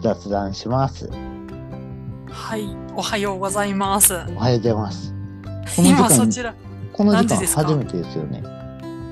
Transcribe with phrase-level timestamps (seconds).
[0.00, 1.10] 雑談します。
[2.30, 4.14] はい、おはようございます。
[4.14, 5.14] おはようございます。
[5.76, 6.54] この時間今そちら、
[6.92, 8.42] この時間初めてですよね。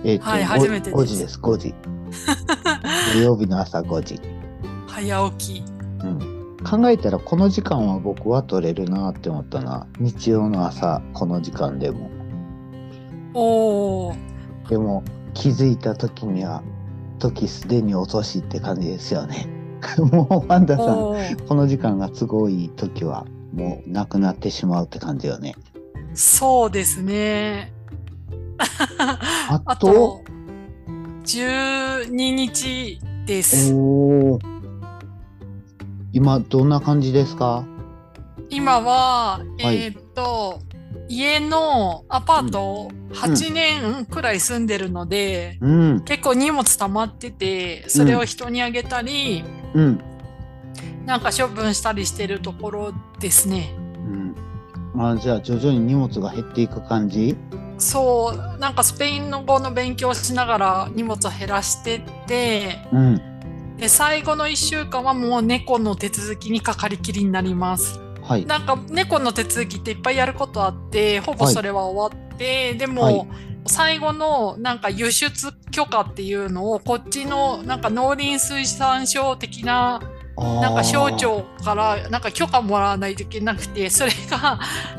[0.04, 1.74] えっ、はいご初めてです5時です、5時。
[3.14, 4.20] 土曜日の朝5時。
[4.86, 5.64] 早起き。
[6.04, 6.56] うん。
[6.64, 9.86] 考えたらこの時間は僕は取れるなって思ったな。
[9.98, 12.10] 日曜の朝、この時間でも。
[13.34, 14.16] おー、
[14.68, 15.02] でも
[15.34, 16.62] 気づいた時には、
[17.18, 19.55] 時すでに遅しって感じですよね。
[20.12, 20.86] もうパンダさん、
[21.48, 25.54] この時間が都合いい時はもうなくなってしまうって感じよね。
[26.14, 27.72] そうですね。
[28.98, 30.20] ああとと、
[31.24, 33.74] 12日です。
[36.12, 37.64] 今どんな感じですか？
[38.48, 39.76] 今は、はい。
[39.76, 40.60] えーっと、
[41.08, 49.44] 家のアパート8年くらい住んでるので、うん、結構荷物溜まってて、それを人にあげたり、
[49.76, 50.00] うん、
[51.04, 53.74] なんか処分したりしてるところですね。
[54.94, 55.02] うん。
[55.02, 57.36] あじゃあ徐々に荷物が減っていく感じ？
[57.76, 63.76] そう、なんかスペインの語の勉強をしながら荷物を減らしてって、うん。
[63.76, 68.00] で、最後の1週間はもう猫の手続きにかかりきりになります。
[68.22, 68.46] はい。
[68.46, 73.28] なんか猫の手続きっていっぱいやることあって、ほぼそれは終わって、でも、はい
[73.68, 80.00] 最後のなんか輸出許可っていうのをこっちのなんか農林水産省的な
[80.36, 84.58] なんか省庁からなんか許可もらわないといけなくて それが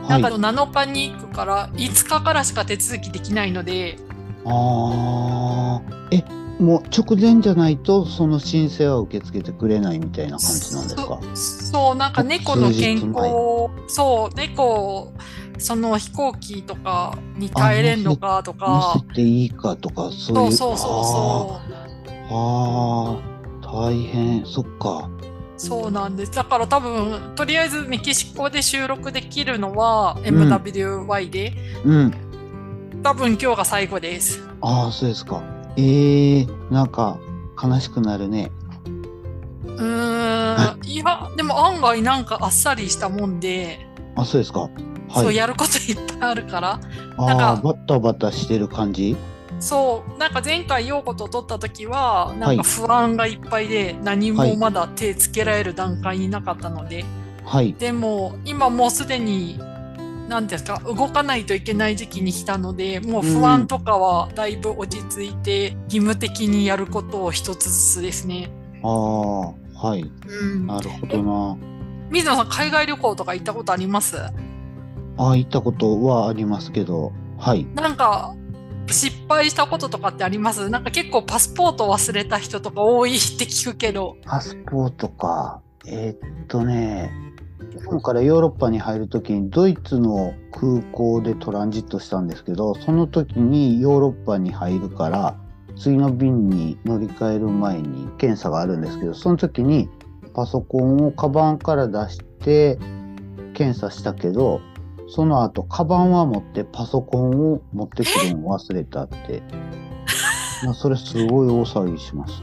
[0.10, 3.98] なんかはい、7日に行くから5日からしか手続きできないので。
[4.46, 6.08] あー。
[6.12, 6.24] え
[6.60, 11.20] もう直前じゃないとその申請は受け付けてくれないみたいな感じなんですか？
[11.36, 15.14] そそうなんか猫の健康そう猫
[15.58, 18.94] その飛行機とかに耐えれんのかとか。
[18.96, 21.74] 乗せていいかとかそういううそうそうそう。
[22.30, 23.38] あーあー
[23.90, 24.46] 大変。
[24.46, 25.10] そっか。
[25.58, 26.32] そうなんです。
[26.32, 30.20] だから多分とりあえずメキシコで収録できるのはん。
[30.20, 31.54] MWY で、
[31.84, 32.14] うん。
[33.04, 34.48] 多分今日が最後です。
[34.62, 35.42] ああそうですか。
[35.76, 37.18] えー、なんか
[37.62, 38.52] 悲しくなるね。
[39.66, 40.86] うーん。
[40.86, 44.70] いやでも案外なんかあっさりしたもんで、あそうですか
[45.10, 45.24] はい。
[45.26, 46.80] そうやることいっぱいあるから。
[47.18, 49.16] なんかああバタバタしてる感じ？
[49.60, 50.18] そう。
[50.20, 52.58] なんか前回陽子と撮った時はなはい。
[52.58, 54.52] んか不安がいっぱいで何はい。
[54.52, 57.06] もまだ手つけられる段階になかったので、
[57.44, 57.74] はい。
[57.74, 59.60] でも今もうすでに
[60.30, 68.52] 何ですか動かないといけない時期に来たのでもう不安とかはだいぶ落ち着いて義務的にやることを一つずつですね。
[68.84, 70.02] ああはい。
[70.02, 71.58] うん、なるほどな。
[72.10, 74.18] 水野さん海外旅行とか行ったことあります？
[75.18, 77.12] ああ行ったことはありますけど。
[77.38, 77.66] はい。
[77.76, 78.36] なんか
[78.88, 80.70] 失敗したこととかってあります？
[80.70, 84.18] なんか結構パスポート忘れた人とか多いって聞くけど。
[84.26, 85.62] パスポートか。
[85.86, 87.12] えーっとね
[87.78, 95.38] 日本からヨーロッパに入るときにドイツの空港でトランジットしたんですけどその時にヨーロッパに入るから
[95.78, 99.90] 次の便に乗り換える前に検査があるんですけどその時に
[100.34, 102.80] パソコンをカバンから出して
[103.54, 104.60] 検査したけど
[105.10, 109.42] その後カバンは持ってパソコンを持ってくるのを忘れたって。
[110.66, 112.42] まあそれすごい大騒ぎします。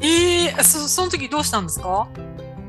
[0.00, 2.06] ええそその時どうしたんですか？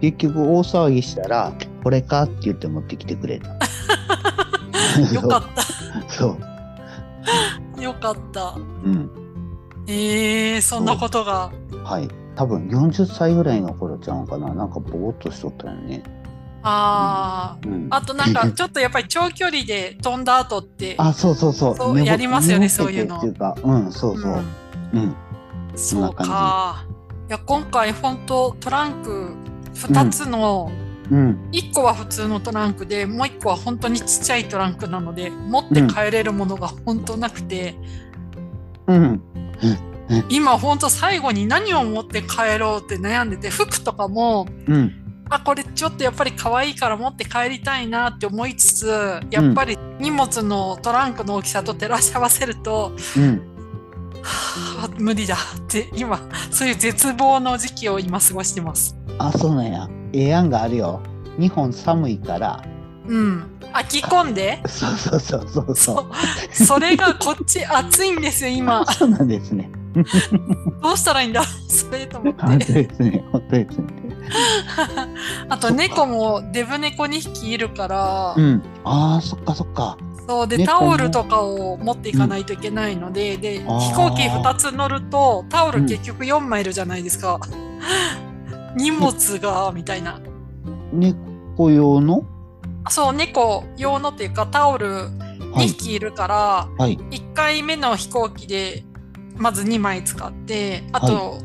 [0.01, 1.53] 結局大騒ぎしたら
[1.83, 3.49] 「これか?」って言って持ってきてくれた。
[5.13, 5.43] よかっ
[6.09, 6.37] そう。
[7.75, 7.81] た。
[7.81, 8.55] よかった。
[8.85, 9.09] うん。
[9.87, 11.51] ええそんなことが。
[11.83, 12.07] はい。
[12.35, 14.53] 多分40歳ぐらいの頃ちゃうんかな。
[14.53, 16.01] なんかぼーっとしとったよね
[16.63, 17.67] ああ。
[17.67, 17.87] うん。
[17.89, 20.95] あとなんかちょっとやっぱり長距離で飛んだ後って。
[20.97, 21.75] あそうそうそう。
[21.75, 23.17] そうやりますよねそういうの。
[23.17, 23.55] っていうか。
[23.61, 24.43] うんそうそう。
[24.93, 25.15] うん、ん。
[25.75, 26.85] そうか。
[27.29, 29.33] いや今回本当トランク
[29.75, 30.71] 2つの、
[31.11, 31.49] うん。
[31.51, 37.75] 1個は普通のトランクでもう1個は本当にちっちゃいトランクなので持って帰れるものが本当なくて、
[38.87, 39.21] うん。
[40.29, 53.49] 今本当最後に何を持って帰ろうって悩んでて服とかもうんあこれちょっとやっぱり可愛いから持って帰りたいなって思いつつやっぱり荷物のトランクの大きさと照らし合わせると、うん
[54.25, 56.17] はあ無理だって今
[56.49, 58.95] そういう絶望の時期を今過ごしてます。
[59.17, 61.01] あそうなんやええ案があるよ。
[61.37, 62.63] 日本寒いから。
[63.05, 63.43] うん。
[63.73, 64.61] あ、着込んで？
[64.65, 66.55] そうそうそうそうそそう。
[66.65, 68.85] それがこっち暑いんですよ、今う。
[68.93, 69.69] そうなんですね。
[70.81, 71.43] どうしたらいいんだ？
[71.67, 72.83] それと思っ本当て。
[72.83, 73.23] ですね。
[73.31, 73.85] 本当ですね。
[75.49, 78.63] あと猫もデブ猫2匹いるから、うん。
[78.83, 79.97] ああ、そっかそっか。
[80.27, 87.39] そうで、タオルとかを持っていかないといけないので、で、あー飛行機2つ乗ると、タオル結局4枚いるじゃないですか。
[88.77, 90.19] 荷物が、みたいな。
[90.93, 92.23] 猫用の？
[92.89, 95.67] そう、猫用のっていうか、タオル2はい。
[95.67, 96.97] 匹いるから、はい。
[96.97, 98.83] 1回目の飛行機で
[99.35, 101.39] まず2枚使ってあと、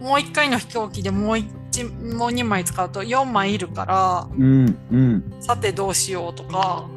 [0.00, 4.78] もう1回の飛行機でもう一もう2枚使うと4枚いるからうん。
[4.90, 5.34] うん。
[5.40, 6.88] さてどうしようとかああ。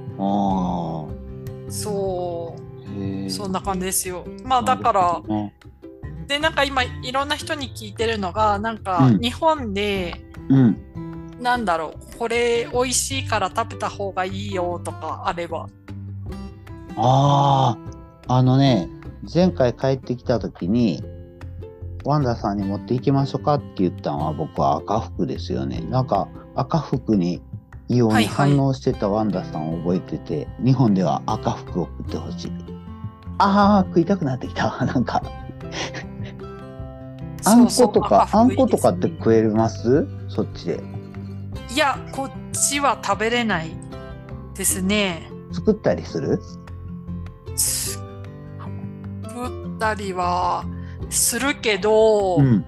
[1.69, 2.55] そ。
[2.57, 5.53] うそんな感じですよまあだからね。
[6.27, 10.15] でなんか今いろんな人に聞いてるのがなんかうん日本で、
[10.49, 10.77] うん。
[11.39, 15.67] なんだろうこれ美味しいから食べた方がいいよとかあれば
[16.97, 17.75] あ
[18.27, 18.35] あ。
[18.35, 18.87] あのね、
[19.33, 21.03] 前回帰ってきた時に、
[22.03, 25.81] ワンダさんに持って行きましょうかって言ったのは僕は赤福ですよね。
[25.81, 27.41] なんか赤福に
[27.89, 32.51] 異様にはいはい反応してたワンダさんを覚えてて、日本では赤福を食ってほしい。
[33.37, 34.75] ああ、食いたくなってきた。
[34.85, 35.21] なんか。
[37.43, 40.07] あんことか、あんことかって食えます？
[40.29, 40.83] そっちで。
[41.73, 43.71] いやこっちは食べれない
[44.55, 46.39] ですね作ったりする？
[49.81, 50.63] たりは
[51.09, 52.65] するけど、うん。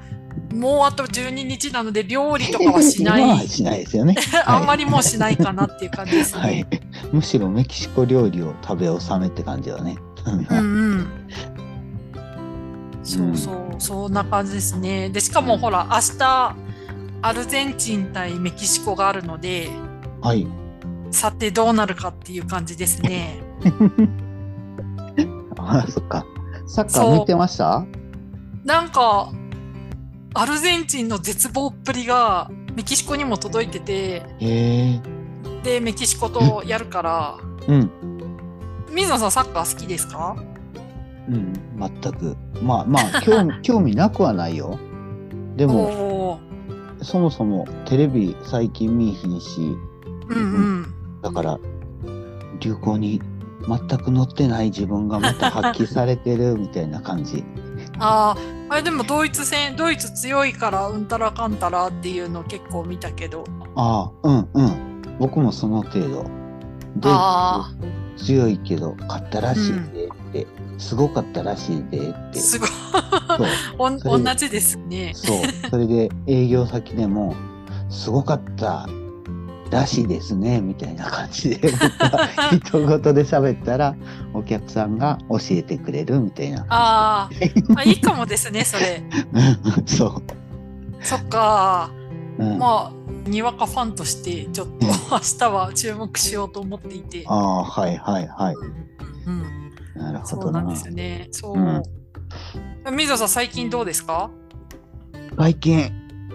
[0.51, 4.15] もうあと12日なので料理とかはしない しないですよね。
[4.45, 6.41] あんまりもうしないかなっていう感じですね。
[6.41, 6.67] はい。
[7.11, 9.97] むしろメキシコ料理を食べ納めって感じだね。
[10.25, 11.07] うんうん。
[13.03, 15.09] そうそう、そんな感じですね。
[15.09, 16.55] で、しかもほら、明日、
[17.21, 19.69] アルゼンチン対メキシコがあるので、
[20.21, 20.47] はい。
[21.11, 23.39] さてどうなるかっていう感じですね。
[25.57, 26.25] あ、そっか。
[26.67, 27.85] サッカー見てました？
[28.63, 29.31] なんか、
[30.33, 35.01] アルゼンチンの絶望っぷりがメキシコにも届いてて。
[35.63, 37.37] で、メキシコとやるから、
[37.67, 37.91] うん。
[38.91, 40.35] 水野さんサッカー好きですか？
[41.29, 41.53] うん。
[41.79, 42.35] 全く。
[42.61, 44.79] まあまあ、興味、 興味なくはないよ。
[45.55, 46.39] でも、
[47.01, 49.61] そもそもテレビ最近見いひんし、
[50.29, 50.39] うんう
[50.81, 50.93] ん。
[51.21, 51.59] だから、
[52.59, 53.21] 流行に
[53.67, 57.43] 全く乗ってない自分がまた発揮されてるみたいな感じ。
[57.99, 58.35] あ
[58.69, 63.43] あ、あれでもドイツ戦、ドイツ強いからうんたらかんたらっていうの結構見たけど。
[63.75, 65.01] ああ、うんうん。
[65.19, 66.25] 僕もその程度。
[66.97, 67.71] ドイあ
[68.17, 72.39] ツ強いけど、勝ったらしいでって、すごかったらしいでっあ、て。
[72.39, 72.69] すごい。
[74.23, 75.11] 同じですね。
[75.15, 75.37] そう。
[75.69, 77.35] それで営業先でも、
[77.89, 78.87] すごかった
[79.73, 81.71] らしいですね、みたいな感じで、
[82.65, 83.95] 人事で喋ったら、
[84.33, 86.65] お客さんが教えてくれるみたいな。
[86.69, 89.03] あーあ、いいかもですね、それ。
[89.85, 90.21] そ
[91.01, 91.91] そっか。
[92.39, 92.43] う。
[92.43, 92.91] うん、あま
[93.25, 97.23] あ、にわかファンとして、ちょっと明日は注目しようと思っていて。
[97.27, 98.55] あ、はいはいはい。
[99.25, 100.43] うん、なるほどな。
[100.43, 101.27] そうなんですよね。
[101.31, 101.57] そう。
[101.57, 101.83] うん
[102.91, 104.29] 水野さん、最近どうですか？
[105.37, 105.89] 最近、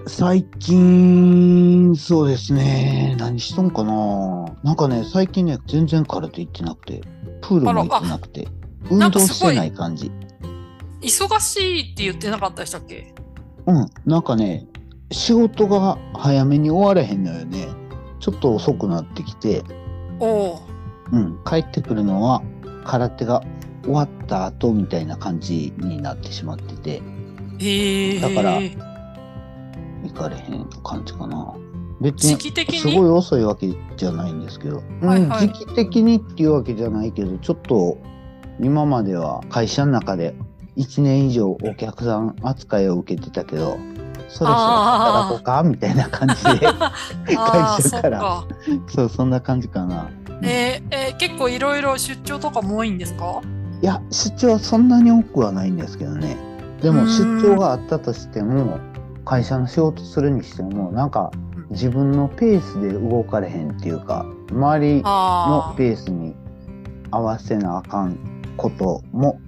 [0.09, 3.17] 最近、そうですね。
[3.19, 4.47] 何しとんかな。
[4.63, 7.01] なんかね、最近ね、全然空手行ってなくて、
[7.43, 8.49] プールも行ってなくて、
[8.91, 10.11] 運動してない感じ。
[11.01, 13.15] 忙しいって言ってなかったでしたっけ？
[13.67, 14.67] うん、なんかね、
[15.13, 17.69] 仕事が早めに終わらへんのよね。
[18.19, 19.63] ちょっと遅くなってきて、
[20.19, 20.63] おお。
[21.13, 22.43] うん、帰ってくるのは
[22.85, 23.43] 空手が
[23.85, 27.03] 終わった後みたいな感じになってしまってて、
[27.61, 28.21] へえ。
[28.21, 28.59] だから
[30.05, 31.55] 行かれへん感じかな。
[32.01, 32.79] 別時に期的に？
[32.79, 37.99] すごい遅いわけじゃないんですけど、うん、はいはい時期的にっていうわけじゃないけど、ちょっと
[38.61, 40.35] 今までは会社の中で
[40.77, 43.79] 1年以上お客さん扱いを受けてたけど、
[44.29, 46.67] そろそろ働こうかみたいな感じで、
[47.35, 48.47] 会社からそっか。
[48.89, 50.09] そう、そんな感じかな。
[50.43, 53.41] えーえー結構いろいろ出張とかも多いんですか？
[53.83, 56.37] いや、出張はそんなに多くはないんですけどね。
[56.81, 57.25] でもうん出
[57.55, 58.79] 張があったとしても、
[59.29, 61.31] 会社の仕事するにしても、なんか
[61.71, 66.35] 自分のペースで動かれへんっていうか、周りのあペースに
[67.11, 68.17] 合わせなあかん
[68.57, 69.39] ことも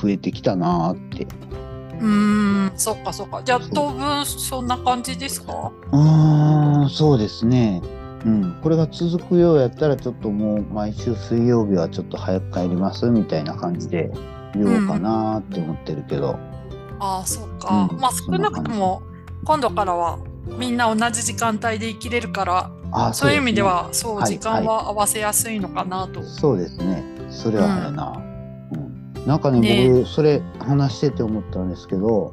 [0.00, 1.26] 増えてきたなーって。
[1.30, 3.42] あ、うーん、そっかそっか。
[3.44, 5.70] じゃあ当分そんな感じですか？
[5.92, 7.82] うーん、そうですね。
[8.24, 14.10] うん、これが続くようやったらちょっともう毎週水曜日はちょっと早く帰りますみたいな感じで
[14.54, 16.38] 言おうかなーって思ってるけど。
[17.00, 17.88] ああ、そっか。
[17.90, 19.02] うんまあ少なくとも
[19.44, 20.18] 今度からは
[20.58, 26.22] みんな同じ時間帯で生きれるからあそういう意味ではそうはい時間は合わせやすいのかなと。
[26.22, 27.02] そうですね。
[27.30, 28.22] それはあれな。
[28.72, 29.26] うん。
[29.26, 32.32] なんかね、ね僕、それ話してて思ったんですけど、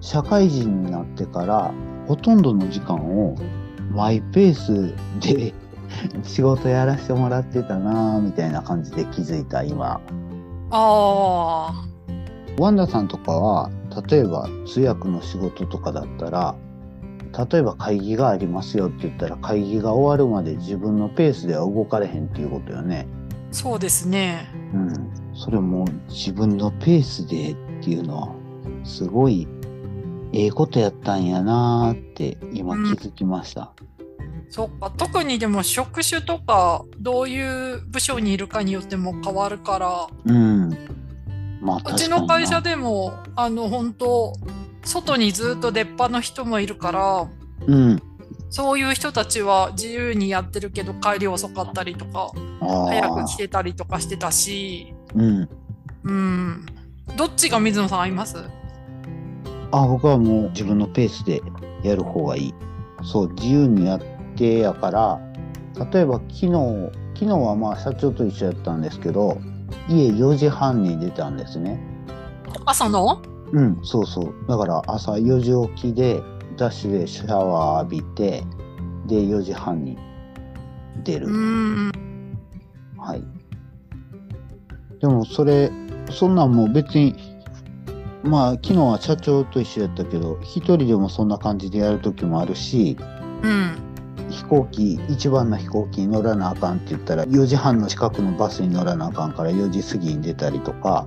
[0.00, 1.72] 社会人になってから、
[2.06, 3.36] ほとんどの時間を
[3.92, 5.54] マイペースで
[6.22, 10.00] 仕事やらせてもらってたなぁみたいな感じで気づいた今。
[10.70, 11.84] あ
[12.58, 13.70] ワンダさんとかは、
[14.02, 16.54] 例えば通訳の仕事とかだったら、
[17.50, 23.08] 例えば会議がありますよって言ったら会議が終わるまで自分のペースでは動かれへんっていうことよね。
[23.50, 24.48] あそうですね。
[24.72, 28.28] うん、それも自分のペースでっていうのは
[28.84, 29.48] すごい
[30.32, 33.72] ええことやったんやなーって今気づきました。
[34.50, 40.93] そっか特にでも職種とかどういう部署にいるかによっても変わるからうん。
[41.64, 44.32] まあうちの会社でもあの本当
[44.82, 47.28] 外にずっと出っ歯の人もいるから
[47.66, 48.02] うん。
[48.50, 52.30] そういう人たちは自由にやってるけど帰り遅かったりとか
[52.60, 55.48] あ早くあ来てたりとかしてたしうん。
[56.04, 56.66] うん
[57.16, 58.36] どっちが水野さん合います？
[59.72, 61.42] あ僕はもう自分のペースで
[61.82, 62.54] やる方がいい。
[63.02, 64.00] そう自由にやっ
[64.36, 65.20] てやから
[65.92, 66.50] 例えば昨日
[67.14, 69.38] 昨日はまあ社長と一緒やったんですけど
[69.88, 71.80] 家4時半に出たんですね。
[72.64, 73.20] 朝の？
[73.52, 74.34] うん、そうそう。
[74.48, 76.22] だから朝4時起きで、
[76.56, 78.42] ダッシュでシャワー浴びて、
[79.06, 79.98] で、4時半に
[81.04, 81.26] 出る。
[81.26, 81.92] うん
[82.96, 83.22] はい。
[85.00, 85.70] でも、それ、
[86.10, 87.14] そんなんもう別に、
[88.22, 92.96] まあ、昨日は社長と一緒やったけど、一人でもそんな感じでやる時もあるし、
[93.42, 93.83] うん
[94.44, 101.06] 飛行機、一番の飛行機に乗らなあかんって言ったら、4時半の近くのバスに乗らなあかんから4時過ぎに出たりとか、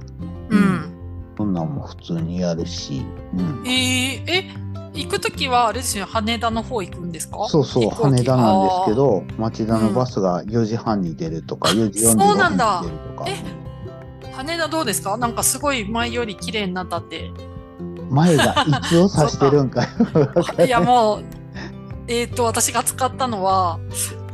[0.49, 0.93] うん。
[1.37, 3.03] そんなんも普通にやるし、
[3.33, 3.63] うん。
[3.67, 4.49] えー、え
[4.93, 7.45] 行くときはあれですよ羽田の方行くんですか？
[7.47, 12.81] そうそう、羽田なんですけど、町田のバスが4時半に出るとか、4時45そうなんだ。
[12.81, 15.15] 分に出るとか、え羽田どうですか？
[15.17, 17.31] なんかすごい前より綺麗になったって。
[18.09, 19.89] 前がいつを指してるんかよ。
[20.65, 21.23] いやもう、
[22.07, 23.79] えっ、と、私が使ったのは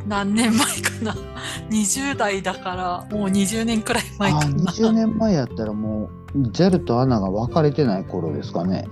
[0.06, 1.16] 何年前かな？
[1.70, 4.72] 20代だから、もう20年くらい前あかな。
[4.72, 8.86] 20年前やったらもう、JAL と ANA が分かれてない頃ですかね。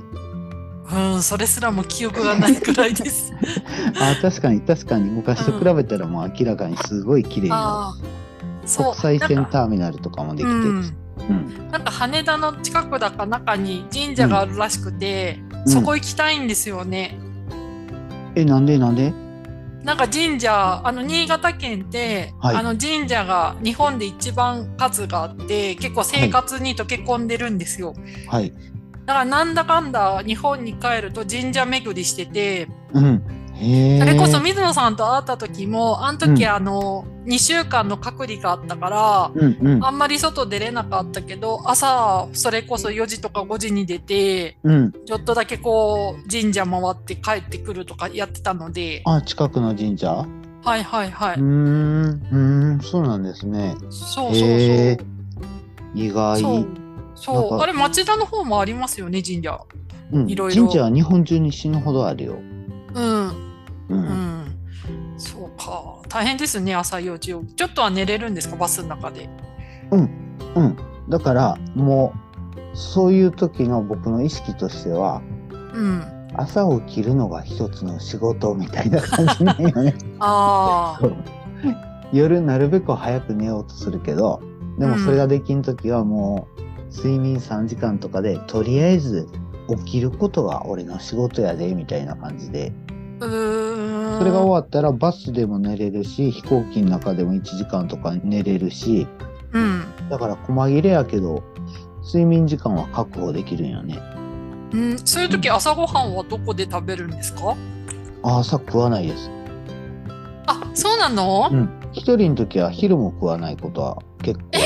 [0.93, 3.33] うん、それすらも記憶がないくらいです。
[3.99, 8.77] あ確かに確かに昔と比べたらもう明らかにすごい綺麗なう。
[8.77, 10.93] 国際線ターミナルとかもできてるし。
[11.29, 17.17] うんなんか羽田の近くだか中に神社があるらしくて、うんそこ行きたいんですよね。
[18.35, 19.13] え、なんでなんで？
[19.85, 27.95] なんか神社、あの新潟県って、はいあの神社が日本で一番数があって、結構生活に溶け込んでるんですよ。
[28.29, 28.53] はい。
[29.05, 33.23] だからなんだかんだ日本に帰ると神社巡りしてて、うん。
[34.01, 44.93] それこそ水野さんと会った時も、あの時うんあの、2週間の隔離があったから、うんうんあんまり外出れなかったけど、朝、それこそ4時とか5時に出て、うん。
[44.93, 50.27] ちょっとだけこう、神社回って帰ってくるとかやってたので、あ、近くの神社？
[50.65, 51.37] はいはいはい。
[51.37, 52.37] うーん、うー
[52.79, 53.75] ん、そうなんですね。
[53.91, 54.99] そうそうそう。
[55.95, 56.41] 意外。
[57.15, 57.59] そう。
[57.59, 59.61] あれ、町田の方もありますよね、神社。
[60.13, 62.39] うん、いろいろ神社は日本中に死ぬほどあるよ。
[62.95, 63.52] うん。
[63.93, 63.97] う。
[63.97, 64.59] うんん。
[65.17, 66.01] そうか。
[66.09, 67.45] 大変ですね、朝4時を。
[67.57, 69.29] ちょっとは寝れるんですか、バスの中で。
[69.91, 70.77] うん。
[71.09, 72.15] だから、も
[72.75, 75.23] う、そういう時の僕の意識としては、
[75.75, 76.03] うん。
[76.35, 79.95] 朝起きるのが一つの仕事みたいな感じなんよね。
[80.19, 81.09] ああ。
[82.13, 84.43] 夜なるべく早く寝ようとするけど、
[84.79, 86.63] でもそれができん時はもう、
[86.95, 89.29] 睡眠3時間とかで、とりあえず
[89.85, 92.73] 起きることが俺の仕事やで、みたいな感じで。
[94.19, 99.07] それが終わったらバスでも寝れるし、飛行機の中でも1時間とか寝れるし、
[99.53, 99.85] うん。
[100.09, 101.43] だから細切れやけど、
[102.05, 103.99] 睡眠時間は確保できるんよね。
[104.73, 107.55] うん、そういう時朝ごはんはどこで食べるんですか？
[108.25, 109.31] あ朝食わないです。
[110.47, 111.69] あ、そうなの、うん。
[111.93, 114.63] 一人の時は昼も食わないことは結構多い。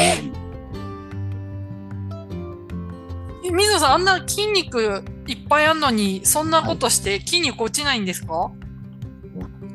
[3.45, 8.51] え水野さん、あんな筋肉いっぱいあるのに、そんなことして筋肉落ちないんですか、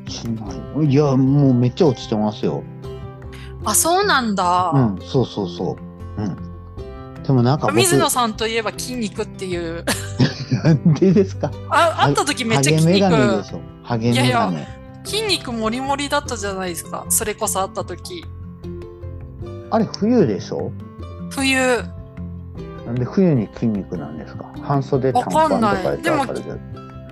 [0.08, 0.86] しない。
[0.86, 2.62] いや、もうめっちゃ落ちてますよ。
[3.64, 4.72] あ、そうなんだ。
[4.74, 5.76] うん、そうそうそ
[6.18, 6.22] う。
[6.22, 7.22] うん。
[7.22, 9.84] でもなんか僕、水野さんといえば筋肉っていう。
[10.64, 11.50] なんでですか？
[11.70, 13.60] あ、会った時めっちゃ筋肉ハゲメガ、ネでしょ。
[13.82, 14.68] ハゲメガネ。
[15.04, 17.06] 筋肉もりもりだったじゃないですか。
[17.08, 18.24] それこそ会った時。
[19.70, 20.72] あれ冬でしょ？
[21.30, 21.58] 冬。
[22.92, 24.52] なんで冬に筋肉なんですか？
[24.62, 26.50] 半袖短パンとかやったらわかるけ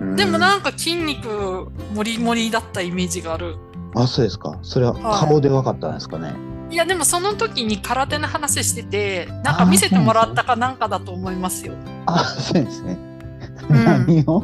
[0.05, 3.55] どでもなんか筋肉もりもりだったイメージがある。
[3.95, 4.57] あ、そうですか。
[4.61, 6.33] それははい顔で分かったんですかね？
[6.69, 11.73] いやでもその時に空手の話しててなんか見せてもらったかなんかだと思いますよ。
[12.05, 12.97] あ、そうですね。
[13.69, 14.43] うん何を？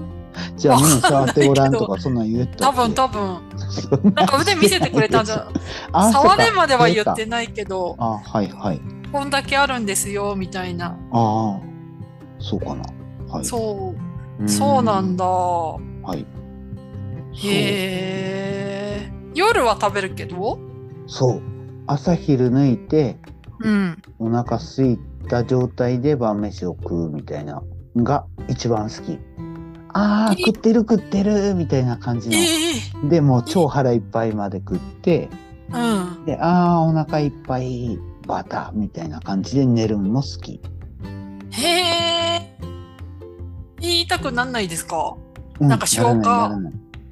[0.56, 3.42] じゃあ、目わかんない触ってごらんとか、そんなん言った多分多分
[4.14, 5.48] なんか腕見せてくれたんじゃ
[5.94, 7.16] あ触れまでは言っ。
[7.16, 8.80] てないけどあ、はいはい。
[9.12, 10.98] こんだけあるんですよみたいな。
[11.12, 11.60] ああ、
[12.40, 12.84] そうかな。
[13.32, 13.46] はい。
[13.46, 15.26] そううんそうなんだ。
[15.26, 15.80] は
[16.16, 16.26] い。
[17.34, 19.12] へえ。
[19.34, 20.60] 夜は食べるけど？
[21.08, 21.42] そう。
[21.88, 23.18] 朝昼抜いて、
[23.60, 23.98] うん。
[24.20, 25.00] お腹空い
[25.30, 27.64] た状態で晩飯を食うみたいな
[27.96, 29.20] のが一番好き。
[29.94, 33.06] ああ、え食ってる食ってるみたいな感じえの。
[33.06, 35.30] えでもう超腹いっぱいまで食って、
[35.72, 36.26] うん。
[36.26, 37.98] で、ああ、お腹いっぱい
[38.28, 40.62] バターみたいな感じで寝るのも好き。
[41.52, 42.58] へえ。
[43.80, 45.16] 言いたくなんないですか？
[45.60, 46.52] うなんか消化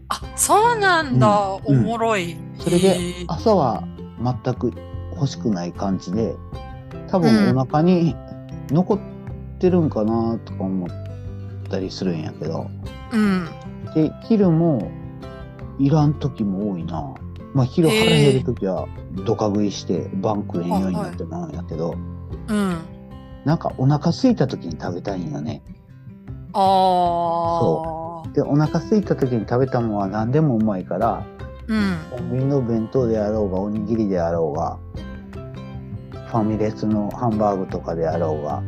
[0.10, 1.54] あ、そうなんだ。
[1.54, 2.38] おうんもろい。
[2.60, 3.84] それで朝は
[4.22, 4.72] 全く
[5.16, 6.36] 欲しくない感じで、
[7.08, 8.16] 多うん分お腹に
[8.70, 9.00] 残っ
[9.60, 10.90] てるんかなとか思っ
[11.70, 12.70] たりするんやけど、
[13.12, 13.48] うん。
[13.96, 14.92] で、昼も
[15.80, 17.14] いらん時も多いな。
[17.56, 18.86] まあ昼腹減る時は
[19.26, 21.96] ドカ食いして晩食えんようになってまうんやけど、
[22.50, 22.78] うん。
[23.46, 25.64] なんかお腹空いた時に食べたいんよね。
[26.52, 26.60] あ
[28.26, 28.28] あ。
[28.34, 31.26] で、お腹空いた時に食べたものは何でもうまいから、
[31.68, 31.98] うん。
[32.12, 34.78] コンビニの弁当であろうが、おにぎりであろうが、
[36.28, 38.62] ファミレスのハンバーグとかであろうが、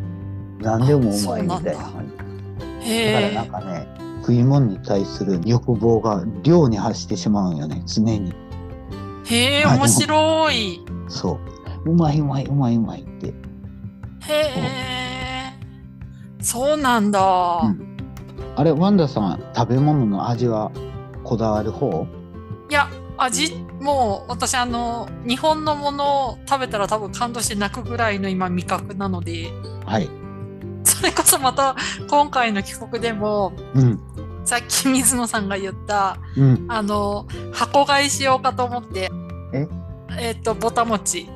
[0.60, 2.10] 何でもうまいみたいな感
[2.80, 2.90] じ。
[2.90, 3.36] へだからえ。
[3.36, 3.88] なんかね、
[4.22, 8.34] 食い物に対する欲望が量に走ってしまうんよね、常に。
[9.30, 10.82] へえ、面白い。
[11.08, 11.40] そ
[11.86, 11.92] う。
[11.92, 13.28] うまいうまいうまいうまいって。
[13.28, 13.34] へ
[14.30, 15.54] え。
[16.42, 17.62] そうなんだ。
[17.64, 17.88] うん
[18.56, 20.72] あれ、ワンダさん、食べ物の味は
[21.24, 22.08] こだわる方？
[22.72, 29.52] いや、味、もう私あの、日本のものを食べたら多分感動して泣くぐらいの今味覚なので、
[29.86, 30.10] はい。
[30.84, 31.76] それこそまた
[32.10, 34.00] 今回の帰国でも、うん。
[34.48, 36.66] さっき水野さんが言った、うん。
[36.70, 39.12] あの、箱買いしようかと思って、
[39.52, 39.68] え？
[40.18, 41.28] えっ、と、ぼたもち。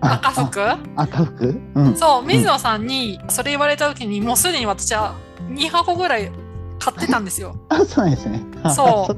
[0.00, 0.60] あ赤服？
[0.60, 1.60] あ赤服？
[1.76, 1.96] うん。
[1.96, 5.14] そう、水野さんにそれ言われた時に、もうすでに私は
[5.50, 6.32] 2箱ぐらい
[6.80, 7.56] 買ってたんですよ。
[7.70, 8.42] あ、そうですね。
[8.64, 9.16] あそ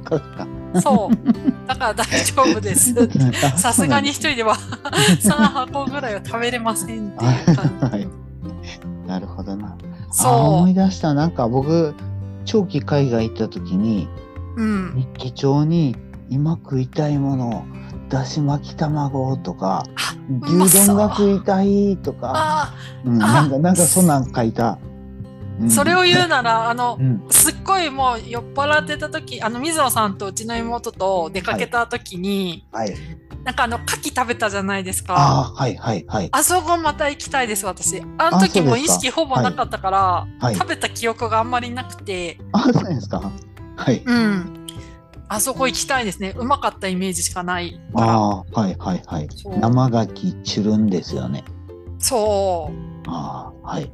[0.74, 1.16] うそう。
[1.66, 2.94] だから大丈夫です。
[3.56, 7.86] さすがに一人では3箱ぐらいは食べれませんっていう感じ。
[7.96, 8.08] はい。
[9.06, 9.68] なるほどな。
[9.68, 11.14] あそ思い出した。
[11.14, 11.94] なんか僕、
[12.48, 14.08] 長期海外行った時に、
[14.56, 14.62] う。
[14.62, 14.94] うん。
[14.96, 15.94] 日記帳に
[16.30, 17.66] 今食いたいもの、
[18.08, 19.84] だし巻き卵とか、
[20.42, 24.70] 牛丼が食いたいとか、あうん、あなんか、なんかそんなん書いた。
[24.70, 24.78] あ、
[25.68, 27.26] それを言うなら、あのう、ん。
[27.28, 32.94] すっごいもう酔っ払ってた時、あの、水野さんとうちの妹と出かけた時に、はい。
[33.44, 35.14] なんかあの、牡蠣食べたじゃないですか。
[35.16, 36.28] ああ、はいはいはい。
[36.32, 38.02] あそこまた行きたいです、私。
[38.18, 43.30] あの時も意識ほぼなかったから、はい食べた記憶があんまりなくて、あ、そうですか。
[43.76, 44.02] はい。
[44.04, 44.66] うん。
[45.28, 46.34] あそこ行きたいですね。
[46.36, 47.78] うまかったイメージしかない。
[47.94, 48.02] あ
[48.52, 49.28] あ、はいはいはい。
[49.60, 51.44] 生牡蠣チュルンですよね。
[51.98, 52.70] そ
[53.06, 53.84] ああ、はい。
[53.84, 53.90] う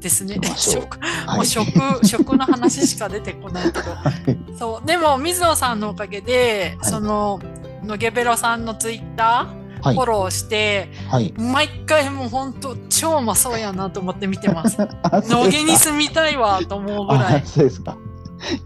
[0.00, 1.36] ですね 食はい。
[1.36, 3.90] もう食、食の話しか出てこないけど。
[3.94, 4.86] はいそう。
[4.86, 7.40] でも、水野さんのおかげで、はいその、
[7.88, 10.04] のげべろさんのツイッター、はいフォ。
[10.06, 11.32] ローして、はい。
[11.38, 14.76] 毎回もう本当超うまそうやなと思って見てます。
[15.30, 17.42] 野毛に住みたいわと思うぐらあい。
[17.46, 17.96] そうですか。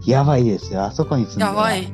[0.05, 0.83] やばいですよ。
[0.85, 1.87] あそこに住んでやばい。。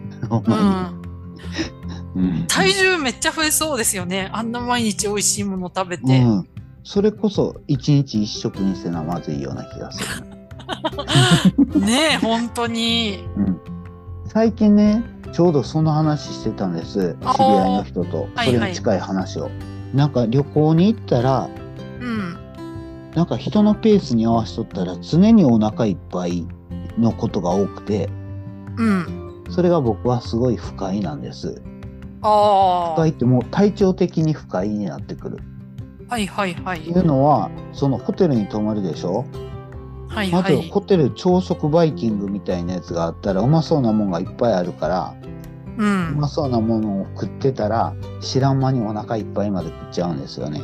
[2.47, 4.29] 体重めっちゃ増えそうですよね。
[4.33, 6.03] あんな毎日美味しいもの食べて。
[6.19, 6.47] うん。
[6.83, 10.25] それこそ一日一食にせなまずいような気がする。
[11.79, 13.19] ねえ、本当に。
[13.35, 13.59] うん。
[14.25, 17.15] 最近ね、ちょうどその話してたんです。
[17.21, 18.27] 知り合いの人と。
[18.35, 19.49] はいそれに近い話を。
[19.93, 21.49] なんか旅行に行ったら、
[21.99, 22.37] うん。
[23.15, 26.47] なんか人のペースに合わせとったら常にお腹いっぱい
[26.97, 28.09] のことが多くて、
[28.77, 29.43] うん。
[29.49, 31.61] それが僕はすごい不快なんです。
[32.21, 32.93] ああ。
[32.95, 35.39] 不快ってもう体調的に不快になってくる。
[36.07, 36.81] はいはいはい。
[36.81, 39.25] いうのは、そのホテルに泊まるでしょ？
[40.09, 40.69] はいはい。
[40.69, 45.15] ホテル朝食バイキングみたいなやつがあったらうまそうなもんがいっぱいあるから、
[45.77, 45.83] う。
[45.83, 50.61] うんまそうなものを食ってたら知らん間にお腹いっぱいまで食っちゃうんですよね。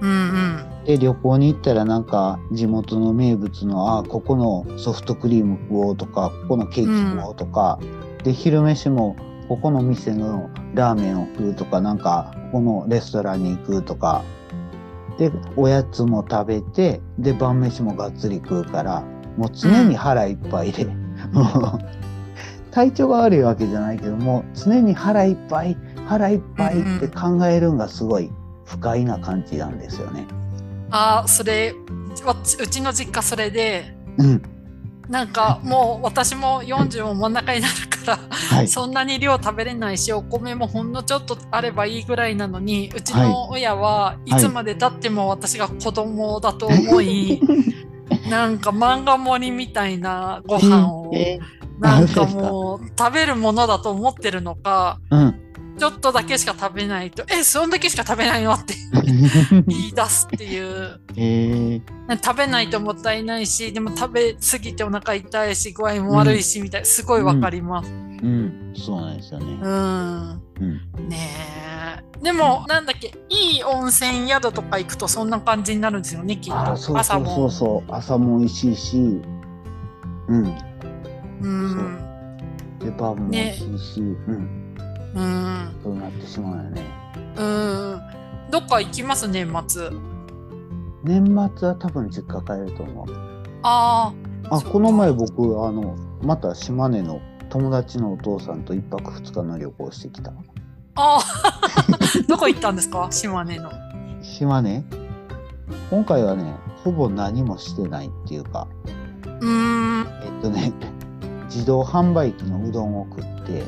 [0.00, 0.84] うんうん。
[0.84, 7.78] で旅行に行ったらなんか地元の名物のあここのソフトクリーム食おうとかここのケーキ食おうとか、
[8.24, 9.16] で昼飯も
[9.48, 14.22] ここの店のラーメンを食うとかなんかここのレストランに行くとか
[15.30, 19.02] でおやつも食べてで晩飯もがっつり食うから
[19.36, 20.84] もう常に腹いっぱいで、
[21.32, 28.30] もう体調が悪いわけじゃないけども常に腹いっぱい腹いっぱいって考えるんがすごい
[28.64, 30.26] 不快な感じなんですよね。
[30.90, 31.74] あーそれ
[32.24, 34.42] わうちの実家それでうん、
[35.12, 38.68] なんかもう私も40も真ん中になるから、はい。
[38.68, 47.42] そんなに量食べれないしお米もほんのちょっとあればいいぐらいなのにうちの親はいつまでたっても私が子供だと思い、
[48.30, 51.38] なんか漫画盛りみたいなご飯をえ
[51.78, 55.41] なんかもう食べるものだと思ってるのかうん。
[55.78, 58.74] ちょっとだけしか食べないと「えそんだけしか食べないの?」って
[59.68, 67.90] 言い出すっていうえー、食べないともったいないしでも食べ過ぎてお腹痛いし具合も悪いしみたいなすごいわかります。
[67.90, 69.58] うん、そうなんですよね。
[69.60, 71.08] うんうん。
[71.08, 71.28] ね
[71.98, 77.50] えでもなんだっけいい温泉宿とか行くとそんな感じになるんですよねきっとそう朝そうそうも。
[77.50, 77.92] そう。
[77.92, 78.96] 朝も美味しいし、
[80.28, 80.54] うん。
[81.40, 81.98] うん
[82.78, 84.61] で、晩も美味しいし、うん。
[85.14, 85.70] うん。
[85.82, 86.82] そうなってしまうよね。
[87.36, 88.00] うん。
[88.50, 89.90] どっか行きます年末。
[91.04, 91.24] 年
[91.56, 93.06] 末は多分実家帰ると思う。
[93.62, 94.12] あ
[94.50, 100.30] あ、この前僕、あの、また島根の友達のお父さんと一泊二日の旅行してきた。
[100.30, 100.34] あ
[100.94, 101.22] ああ
[102.28, 103.08] どこ行ったんですか？
[103.10, 103.70] 島根の。
[104.22, 104.84] 島根？
[105.90, 108.68] 今回はね、ほぼ何もしてないっていうか、
[109.24, 110.06] うーん。
[110.24, 110.72] えっとね、
[111.46, 113.64] 自動販売機のうどんを食って、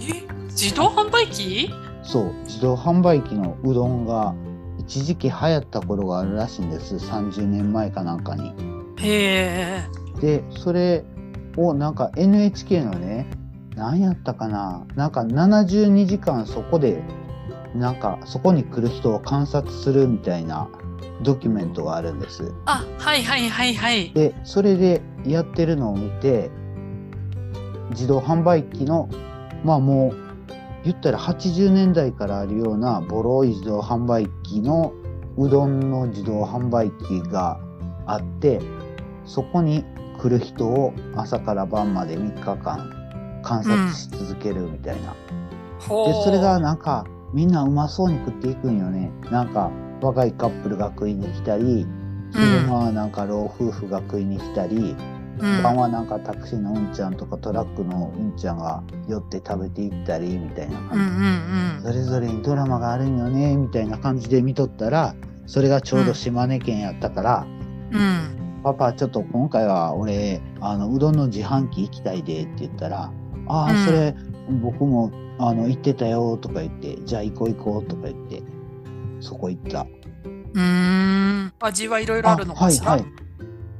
[0.00, 0.33] え？
[0.54, 1.68] 自動販売機？
[2.02, 4.34] そう、自動販売機のうどんが
[4.78, 6.96] 一時期流行った頃があるらしいんです。
[6.96, 8.52] 30年前かなんかに。
[8.98, 9.82] へ
[10.16, 10.20] え。
[10.20, 11.04] で、それ
[11.56, 13.26] をなんか NHK のね、
[13.74, 17.02] 何やったかななんか72時間そこで、
[17.74, 20.68] なんかそこに来る人を観察するみたいな
[21.22, 22.52] ドキュメントがあるんです。
[22.66, 24.12] あはいはいはいはい。
[24.12, 26.50] で、それでやってるのを見て、
[27.90, 29.08] 自動販売機の、
[29.64, 30.23] まあもう、
[30.84, 34.92] 言ったら80年代からあるようなボロい自動販売機の
[35.36, 37.58] うどんの自動販売機が
[38.06, 38.60] あって、
[39.24, 39.84] そこに
[40.20, 45.14] 来る人を朝から晩まで3日間観察し続けるみたいな。
[45.80, 49.10] ほで、それがなんかみんなうまそうに食っていくんよね。
[49.30, 49.70] なんか
[50.02, 51.86] 若いカップルが食いに来たり、
[52.32, 55.13] 昼間はなんか老夫婦が食いに来たり、うん
[55.62, 65.14] 晩はなんかタクシーのうんちゃんとかトラックのうんちゃんが寄って食べていったりみたいなうんう感じ、んそれぞれにドラマがあるんよねみたいな感じで見とったら
[65.46, 67.46] それがちょうど島根県やったから、
[67.90, 68.00] うん。
[68.00, 68.60] うん。
[68.62, 73.10] パパちょっと今回は俺あのうどんの自販機行きたいでって言ったら
[73.48, 74.14] 「ああ、うんそれ
[74.62, 78.42] 僕もあの行ってたよ」とか言って「じゃあ行こう行こう」とか言って
[79.20, 79.82] そこ行った。
[79.82, 80.60] うー
[81.46, 81.52] ん。
[81.60, 82.92] 味はいろいろあるのかしら？
[82.92, 83.10] はいはい。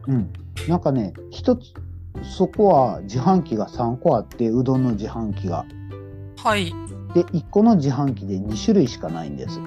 [0.08, 0.32] うん。
[0.68, 1.74] なんかね、一つ、
[2.22, 5.64] そこは自販機が3個あって、うどんの自販機が。
[6.42, 6.72] はい。
[7.14, 9.60] で、1個の自販機で2種類しかないんです。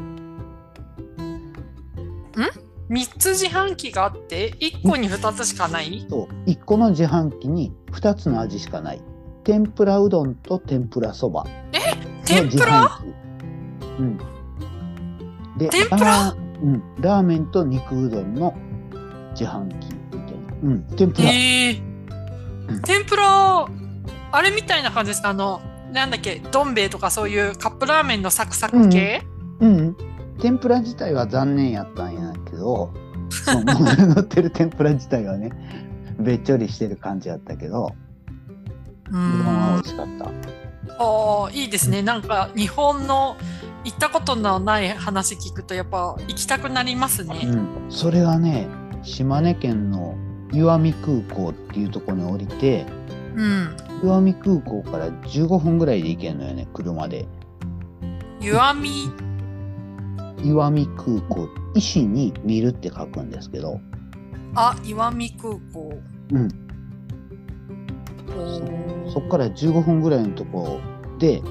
[2.90, 6.06] 三つ自販機があって一個に二つしかない？
[6.10, 6.50] そう。
[6.50, 9.02] 1個の自販機に2つの味しかない。
[9.44, 11.46] 天ぷらうどんと天ぷらそば。
[12.24, 13.02] 天ぷら？
[14.00, 14.18] うん。
[15.58, 15.98] で、天ぷら？
[16.00, 16.84] ラーうん。
[17.02, 18.56] ラーメンと肉うどんの
[19.32, 19.97] 自販機。
[20.64, 20.84] うん。
[20.96, 21.30] 天ぷら。
[21.30, 23.66] へえうん天ぷら
[24.32, 25.62] あれみたいな感じですかあの
[25.94, 29.24] なんだっけどん兵衛とかそういうカップラーメンのサクサク系？
[29.62, 29.96] うん、
[30.42, 32.94] 天ぷら自体は残念やったんやけど、
[33.32, 35.52] その乗ってる天ぷら自体はね、
[36.20, 37.94] べっちょりしてる感じやったけど、
[39.12, 39.80] うんは美ん。
[39.80, 40.26] 味しかった。
[41.00, 42.02] ああいいですね。
[42.02, 43.38] なんか日本の
[43.86, 47.44] 行ったことのない話聞くとやっぱ行きたくなりますね。
[47.46, 48.68] うん、それがね、
[49.04, 50.16] 島根県の
[50.52, 52.86] 石見空港っていうところに降りて、
[53.36, 53.76] うん。
[54.04, 57.28] 石見空港から15分ぐらいで行けるのよね、車で。
[58.40, 58.90] 湯あみ
[60.44, 63.80] 石見空港、石に見るって書くんですけど、
[64.56, 66.00] あ岩見空港。
[66.32, 66.50] うん、
[68.30, 70.80] おーそこから15分ぐらいのとこ
[71.12, 71.42] ろで、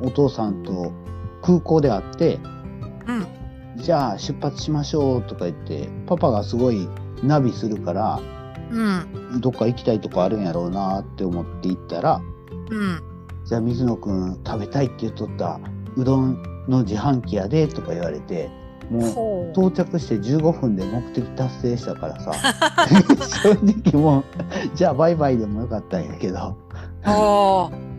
[0.00, 0.92] お父さんと
[1.42, 2.38] 空港で会って、
[3.06, 3.26] うん。
[3.76, 6.88] じゃあ出発しましょうとか言って、パパがすごい
[7.22, 8.20] ナビするから、
[8.70, 9.40] うん。
[9.40, 12.20] どっか行きたいとこあるんやろうなって思って行ったら、
[12.70, 13.02] うん。
[13.44, 15.60] じゃあ水野くん食べたいって言っとった
[15.96, 18.50] うどんの自販機やでとか言われて、
[18.90, 19.52] もう。
[19.52, 22.32] 到着して15分で目的達成したからさ、
[23.42, 23.54] 正
[23.92, 24.24] 直もう、
[24.74, 26.56] じゃあバイバイでもよかったんやけど、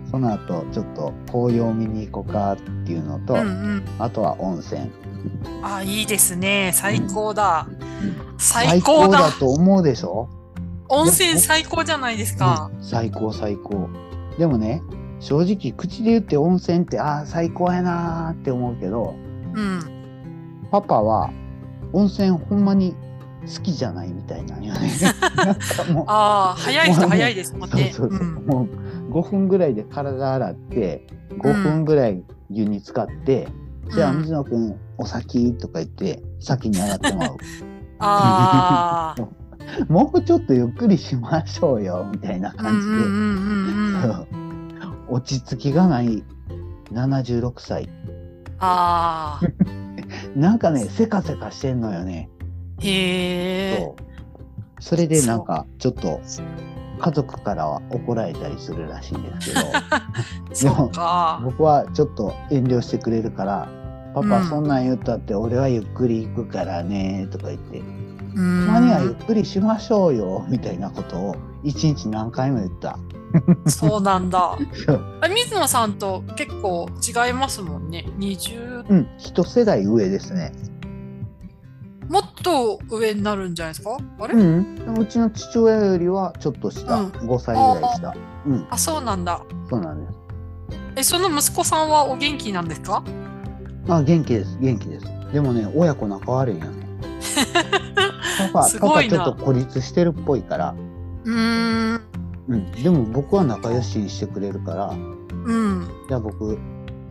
[0.10, 3.84] その後ちょっと紅葉見に行こうかっていうのと、うんうん。
[4.00, 4.90] あとは温泉。
[5.64, 6.72] あ、いいですね。
[6.74, 7.68] 最高だ。
[8.38, 9.20] 最高だ。
[9.24, 10.28] だと思うでしょ？
[10.90, 12.70] 温泉最高じゃないですか。
[12.74, 13.90] うん最高最高。
[14.38, 14.82] でもね、
[15.20, 19.16] 正直口で言って温泉ってああ最高やなーって思うけど、
[19.54, 19.80] うん。
[20.72, 21.30] パパは
[21.94, 22.96] 温泉ほんまに
[23.46, 24.92] 好きじゃないみたいなんよね。
[26.08, 27.92] ああ、早い人早いですもんね。
[27.94, 28.68] そうそうそう、んも
[29.10, 33.48] う5分ぐらいで体洗って5分ぐらい湯に浸かって、
[33.94, 35.54] じゃあうん水野くんお先？
[35.54, 37.38] とか言って先に洗ってもらう
[38.04, 39.28] ああ。
[39.90, 44.44] もうちょっとゆっくりしましょうよみたいな感じで。
[45.10, 46.24] 落ち着きがない
[46.92, 47.90] 76歳
[48.60, 50.40] ああ。
[50.40, 52.30] なんかねせかせかしてんのよね
[52.80, 53.92] へえ。
[54.80, 56.20] それでなんかちょっと
[57.00, 59.62] 家族からは怒られたりするらしいんですけど
[60.54, 61.42] そうか。
[61.46, 63.68] 僕はちょっと遠慮してくれるから
[64.14, 67.80] 「パパうんそんなん言ったって俺はゆっくり行くからね」とか言って
[68.36, 72.98] 「うんたまにはゆっくりしましょうよ」みたいなことを一日何回も言った。
[73.66, 74.58] そうなんだ。
[75.22, 78.06] あ水野さんと結構違いますもんね。
[78.20, 80.52] 20うん一世代上ですね。
[82.10, 83.98] もっと上になるんじゃないですか？
[84.20, 88.14] あれ、うん、うちの父親よりはちょっと下、うん5歳ぐらい下。
[88.46, 89.42] うん、あ、そうなんだ。
[89.70, 90.18] そうなんです。
[90.98, 93.02] え、その息子さんはお元気なんですか？
[93.88, 95.06] あ、元気です、元気です。
[95.34, 96.88] でもね、親子仲悪いんよね。
[98.54, 100.76] パパ、 パパちょっと孤立してるっぽいから、
[101.26, 102.02] うーん。
[102.48, 104.94] うん、でも僕は仲良しにしてくれるから、
[105.46, 105.88] うん。
[106.08, 106.58] じゃあ僕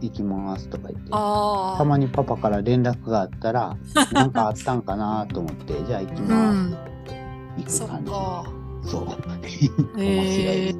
[0.00, 1.10] 行きますとか言って。
[1.10, 3.76] たまにパパから連絡があったら、
[4.12, 6.58] なんかあったんかなと思って、じゃあ行きうます。
[6.58, 6.76] ん。
[7.66, 8.10] そ行く感じ。
[8.90, 9.04] そう。
[9.04, 10.78] 面白いへえです。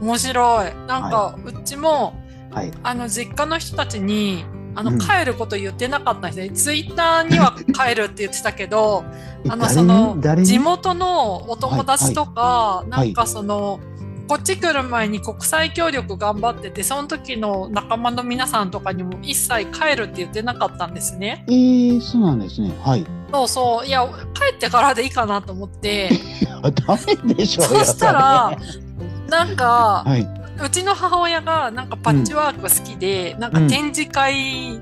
[0.00, 0.74] 面白い。
[0.86, 2.14] なんか、うちも、
[2.50, 2.72] はい。
[2.82, 4.44] あの、実家の人たちに、
[4.78, 6.50] あの、うん帰ること言ってなかったんですね。
[6.50, 9.04] ツイッターには帰るって言ってたけど、
[9.48, 13.80] あの、その地元のお友達とか、いなんかその、
[14.28, 21.44] こっち来る前に国際協力頑張ってて、その時の仲間の皆さんとかにも一切帰るって言ってなかったんですね。
[21.48, 22.72] えー、そうなんですね。
[22.84, 23.04] はい。
[23.32, 23.86] そうそう。
[23.86, 26.10] いや、帰ってからでいいかなと思って、
[26.86, 28.56] ダメでしょそしたら
[29.26, 34.78] そなんか、れはいうちの母親がなんかパッチワーク好きで、なんか展示会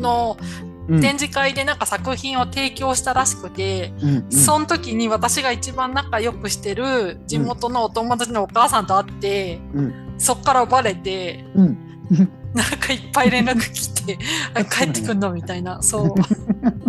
[0.00, 0.36] の、
[0.88, 1.00] うん。
[1.02, 4.32] 展示会でなんか作品を提供したらしくて、うんうん。
[4.32, 10.14] その時に私が一番仲良くしてる地元のお友達のお母さんと会って、うん。
[10.16, 11.78] そっからバレて、うん。
[12.54, 14.18] なんかいっぱい連絡来て、
[14.54, 16.14] あ帰ってくんのみたいな、そう。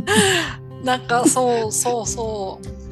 [0.85, 2.88] なんかそうそうそう、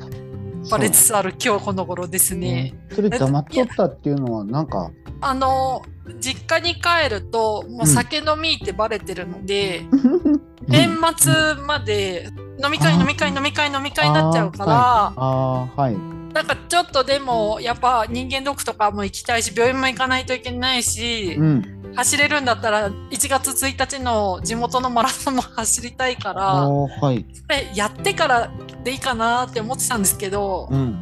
[0.70, 2.74] バレつつある今日この頃ですね。
[2.90, 5.82] うんそれ黙っとったっていうのはなんか、あの、
[6.20, 9.82] 実家に帰ると、もう酒飲みってバレてるので、
[10.68, 11.34] 年末
[11.66, 12.30] まで
[12.64, 15.98] 飲み会飲み会飲み会飲み会になっちゃうから、ああーはい。
[16.34, 21.74] なんかちょっとでもやっぱ人間ドックとかも行きたいし病院も行かないといけないし、うん。
[21.96, 27.26] 走れるんだったら1月1日の地元のマラソンも走りたいかあらーはい。
[27.50, 28.52] えやってから
[28.88, 30.98] でいいかなって思ってたんですけど、うん。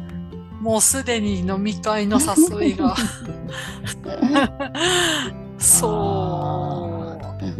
[0.60, 2.96] もうすでに飲み会の誘いが。
[5.58, 6.96] そう。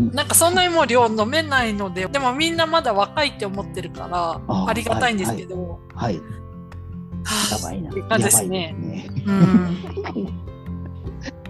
[0.02, 6.20] うなんかそんなにもう量飲めないのででもみんなまだ若いって思ってるからありがたいんですけど、はいや
[7.56, 8.74] はばいやばいですね。
[9.26, 9.76] うん。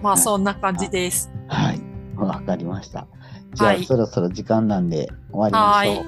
[0.03, 1.31] まあそんな感じです。
[1.47, 1.81] はい。
[2.15, 3.07] わかりました。
[3.53, 3.85] じゃあ、はい。
[3.85, 6.05] そろそろ時間なんで終わりましょう。